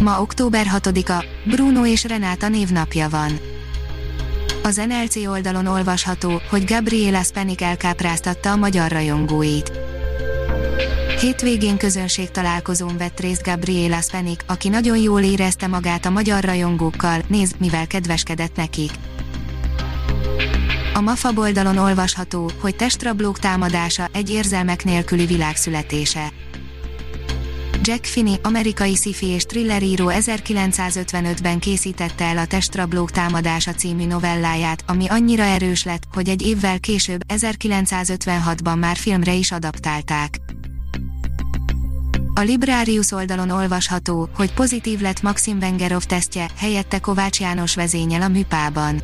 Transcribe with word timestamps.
Ma 0.00 0.20
október 0.20 0.66
6-a, 0.76 1.24
Bruno 1.44 1.86
és 1.86 2.04
Renáta 2.04 2.48
névnapja 2.48 3.08
van. 3.08 3.40
Az 4.62 4.76
NLC 4.76 5.16
oldalon 5.16 5.66
olvasható, 5.66 6.40
hogy 6.50 6.64
Gabriela 6.64 7.22
Spanik 7.22 7.60
elkápráztatta 7.60 8.50
a 8.50 8.56
magyar 8.56 8.90
rajongóit. 8.90 9.72
Hétvégén 11.20 11.76
közönség 11.76 12.30
találkozón 12.30 12.96
vett 12.96 13.20
részt 13.20 13.42
Gabriela 13.42 14.00
Spanik, 14.00 14.42
aki 14.46 14.68
nagyon 14.68 14.96
jól 14.96 15.22
érezte 15.22 15.66
magát 15.66 16.06
a 16.06 16.10
magyar 16.10 16.44
rajongókkal, 16.44 17.22
nézd, 17.28 17.54
mivel 17.58 17.86
kedveskedett 17.86 18.56
nekik. 18.56 18.90
A 20.94 21.00
MAFA 21.00 21.32
oldalon 21.34 21.76
olvasható, 21.76 22.50
hogy 22.60 22.76
testrablók 22.76 23.38
támadása 23.38 24.08
egy 24.12 24.30
érzelmek 24.30 24.84
nélküli 24.84 25.26
világ 25.26 25.56
születése. 25.56 26.32
Jack 27.82 28.04
Finney, 28.04 28.34
amerikai 28.42 28.94
sci-fi 28.94 29.26
és 29.26 29.42
thriller 29.42 29.82
író 29.82 30.10
1955-ben 30.14 31.58
készítette 31.58 32.24
el 32.24 32.38
a 32.38 32.46
Testrablók 32.46 33.10
támadása 33.10 33.72
című 33.72 34.06
novelláját, 34.06 34.84
ami 34.86 35.08
annyira 35.08 35.42
erős 35.42 35.84
lett, 35.84 36.02
hogy 36.12 36.28
egy 36.28 36.42
évvel 36.42 36.80
később, 36.80 37.20
1956-ban 37.28 38.78
már 38.78 38.96
filmre 38.96 39.32
is 39.32 39.52
adaptálták. 39.52 40.40
A 42.34 42.40
Librarius 42.40 43.12
oldalon 43.12 43.50
olvasható, 43.50 44.28
hogy 44.34 44.52
pozitív 44.52 45.00
lett 45.00 45.22
Maxim 45.22 45.58
Vengerov 45.58 46.02
tesztje, 46.02 46.50
helyette 46.56 46.98
Kovács 46.98 47.40
János 47.40 47.74
vezényel 47.74 48.22
a 48.22 48.28
műpában. 48.28 49.02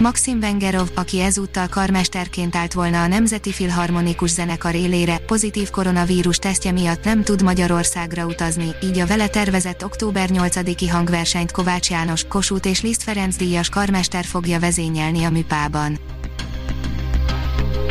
Maxim 0.00 0.40
Vengerov, 0.40 0.88
aki 0.94 1.20
ezúttal 1.20 1.68
karmesterként 1.68 2.56
állt 2.56 2.72
volna 2.72 3.02
a 3.02 3.06
Nemzeti 3.06 3.52
Filharmonikus 3.52 4.30
Zenekar 4.30 4.74
élére, 4.74 5.18
pozitív 5.18 5.70
koronavírus 5.70 6.36
tesztje 6.36 6.72
miatt 6.72 7.04
nem 7.04 7.22
tud 7.22 7.42
Magyarországra 7.42 8.26
utazni, 8.26 8.74
így 8.82 8.98
a 8.98 9.06
vele 9.06 9.28
tervezett 9.28 9.84
október 9.84 10.28
8-i 10.32 10.88
hangversenyt 10.90 11.50
Kovács 11.50 11.90
János, 11.90 12.24
Kossuth 12.28 12.68
és 12.68 12.82
Liszt 12.82 13.02
Ferenc 13.02 13.36
díjas 13.36 13.68
karmester 13.68 14.24
fogja 14.24 14.58
vezényelni 14.58 15.24
a 15.24 15.30
műpában. 15.30 15.98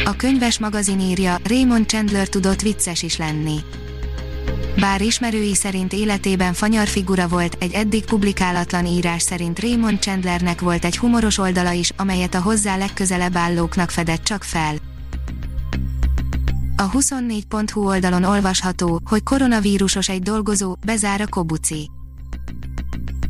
A 0.06 0.16
könyves 0.16 0.60
magazin 0.60 1.00
írja, 1.00 1.38
Raymond 1.44 1.88
Chandler 1.88 2.28
tudott 2.28 2.62
vicces 2.62 3.02
is 3.02 3.18
lenni. 3.18 3.60
Bár 4.80 5.02
ismerői 5.02 5.56
szerint 5.56 5.94
életében 5.94 6.54
fanyar 6.54 6.88
figura 6.88 7.28
volt, 7.28 7.58
egy 7.60 7.74
eddig 7.74 8.06
publikálatlan 8.06 8.86
írás 8.86 9.22
szerint 9.22 9.60
Raymond 9.60 10.00
Chandlernek 10.00 10.62
volt 10.62 10.86
egy 10.86 10.98
humoros 10.98 11.38
oldala 11.38 11.72
is, 11.72 11.92
amelyet 11.98 12.36
a 12.36 12.42
hozzá 12.42 12.78
legközelebb 12.78 13.36
állóknak 13.36 13.90
fedett 13.90 14.24
csak 14.24 14.44
fel. 14.44 14.76
A 16.76 16.90
24.hu 16.90 17.88
oldalon 17.88 18.24
olvasható, 18.24 19.02
hogy 19.06 19.24
koronavírusos 19.24 20.10
egy 20.10 20.22
dolgozó, 20.22 20.76
bezár 20.86 21.22
a 21.22 21.28
Kobuci. 21.28 21.90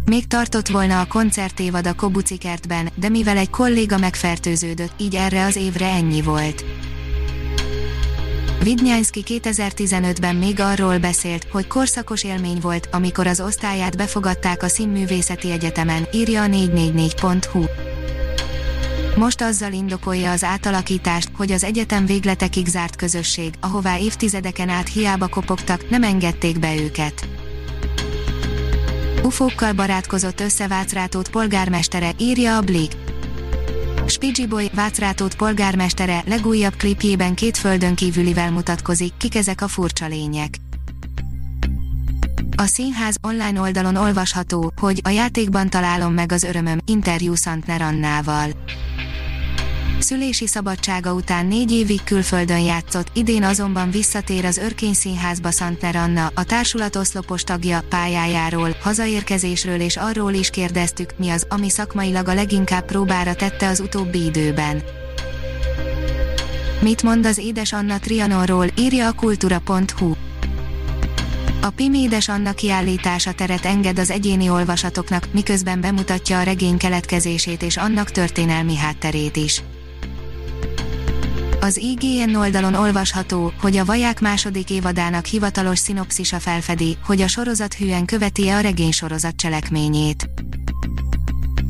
Még 0.06 0.28
tartott 0.28 0.68
volna 0.68 1.00
a 1.00 1.06
koncertévad 1.06 1.88
a 1.88 1.94
Kobuci 1.94 2.38
kertben, 2.38 2.90
de 2.96 3.10
mivel 3.10 3.38
egy 3.38 3.50
kolléga 3.50 3.98
megfertőződött, 3.98 4.94
így 4.98 5.16
erre 5.16 5.46
az 5.46 5.56
évre 5.56 5.88
ennyi 5.88 6.22
volt. 6.22 6.66
Vidnyánszki 8.64 9.24
2015-ben 9.28 10.36
még 10.36 10.60
arról 10.60 10.98
beszélt, 10.98 11.48
hogy 11.52 11.68
korszakos 11.68 12.24
élmény 12.24 12.60
volt, 12.62 12.90
amikor 12.92 13.28
az 13.28 13.42
osztályát 13.42 13.98
befogadták 13.98 14.64
a 14.64 14.68
Színművészeti 14.68 15.52
Egyetemen, 15.52 16.08
írja 16.12 16.42
a 16.42 16.46
444.hu. 16.46 17.64
Most 19.16 19.42
azzal 19.42 19.72
indokolja 19.72 20.32
az 20.32 20.44
átalakítást, 20.44 21.30
hogy 21.36 21.52
az 21.52 21.64
egyetem 21.64 22.06
végletekig 22.06 22.68
zárt 22.68 22.96
közösség, 22.96 23.54
ahová 23.60 23.98
évtizedeken 24.00 24.70
át 24.70 24.90
hiába 24.90 25.28
kopogtak, 25.28 25.90
nem 25.90 26.04
engedték 26.04 26.60
be 26.60 26.76
őket. 26.76 27.28
Ufókkal 29.24 29.74
barátkozott 29.74 30.40
összevácrátót 30.40 31.30
polgármestere, 31.30 32.12
írja 32.18 32.58
a 32.58 32.62
Blik. 32.62 32.92
Spigi 34.22 34.48
Boy, 34.48 34.70
Vácrátót 34.74 35.36
polgármestere 35.36 36.24
legújabb 36.26 36.76
klipjében 36.76 37.36
két 37.36 37.58
földön 37.58 37.96
kívülivel 37.96 38.52
mutatkozik, 38.52 39.14
kik 39.18 39.36
ezek 39.36 39.62
a 39.62 39.68
furcsa 39.68 40.08
lények. 40.08 40.56
A 42.56 42.66
színház 42.66 43.16
online 43.22 43.62
oldalon 43.62 43.96
olvasható, 43.96 44.74
hogy 44.76 45.02
a 45.04 45.10
játékban 45.10 45.70
találom 45.70 46.14
meg 46.14 46.32
az 46.32 46.44
örömöm, 46.44 46.80
interjú 46.86 47.36
Szantner 47.36 47.82
Annával. 47.82 48.50
Szülési 50.00 50.48
szabadsága 50.48 51.14
után 51.14 51.46
négy 51.46 51.72
évig 51.72 52.04
külföldön 52.04 52.60
játszott, 52.60 53.08
idén 53.14 53.44
azonban 53.44 53.92
visszatér 53.92 54.46
az 54.46 54.58
Örkény 54.58 54.94
Színházba 54.94 55.52
Szantner 55.52 55.96
Anna, 55.96 56.32
a 56.34 56.44
társulat 56.44 56.96
oszlopos 56.96 57.44
tagja, 57.44 57.84
pályájáról, 57.90 58.76
hazaérkezésről 58.82 59.80
és 59.80 59.98
arról 59.98 60.34
is 60.34 60.50
kérdeztük, 60.50 61.14
mi 61.18 61.30
az, 61.30 61.46
ami 61.50 61.70
szakmailag 61.70 62.28
a 62.28 62.34
leginkább 62.34 62.86
próbára 62.86 63.36
tette 63.36 63.68
az 63.68 63.80
utóbbi 63.80 64.26
időben. 64.26 64.84
Mit 66.82 67.04
mond 67.04 67.26
az 67.26 67.38
édes 67.38 67.74
Anna 67.74 68.00
Trianonról, 68.00 68.66
írja 68.78 69.08
a 69.08 69.14
kultura.hu. 69.14 70.14
A 71.62 71.70
Pimédes 71.70 72.30
Anna 72.30 72.54
kiállítása 72.54 73.34
teret 73.34 73.66
enged 73.66 74.00
az 74.00 74.10
egyéni 74.10 74.50
olvasatoknak, 74.50 75.28
miközben 75.32 75.82
bemutatja 75.82 76.40
a 76.40 76.44
regény 76.44 76.78
keletkezését 76.78 77.62
és 77.62 77.78
annak 77.78 78.12
történelmi 78.12 78.76
hátterét 78.76 79.36
is. 79.36 79.64
Az 81.62 81.78
IGN 81.78 82.36
oldalon 82.36 82.74
olvasható, 82.74 83.54
hogy 83.60 83.78
a 83.78 83.86
Vaják 83.86 84.20
második 84.20 84.70
évadának 84.70 85.26
hivatalos 85.26 85.80
szinopszisa 85.80 86.40
felfedi, 86.40 86.98
hogy 87.06 87.22
a 87.22 87.28
sorozat 87.28 87.74
hűen 87.74 88.06
követi 88.06 88.50
-e 88.50 88.56
a 88.56 88.60
regény 88.60 88.92
sorozat 88.92 89.36
cselekményét. 89.36 90.30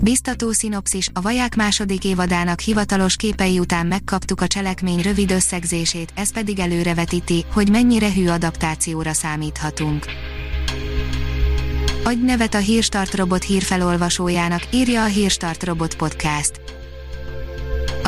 Biztató 0.01 0.51
szinopszis, 0.51 1.09
a 1.13 1.21
Vaják 1.21 1.55
második 1.55 2.03
évadának 2.03 2.59
hivatalos 2.59 3.15
képei 3.15 3.59
után 3.59 3.85
megkaptuk 3.85 4.41
a 4.41 4.47
cselekmény 4.47 5.01
rövid 5.01 5.31
összegzését, 5.31 6.11
ez 6.15 6.31
pedig 6.31 6.59
előrevetíti, 6.59 7.45
hogy 7.53 7.69
mennyire 7.69 8.13
hű 8.13 8.27
adaptációra 8.27 9.13
számíthatunk. 9.13 10.05
Adj 12.03 12.25
nevet 12.25 12.53
a 12.53 12.57
Hírstart 12.57 13.15
robot 13.15 13.43
hírfelolvasójának, 13.43 14.61
írja 14.71 15.03
a 15.03 15.07
Hírstart 15.07 15.63
robot 15.63 15.95
podcast. 15.95 16.78